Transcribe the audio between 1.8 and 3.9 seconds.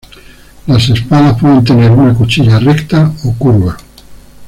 una cuchilla recta o curva.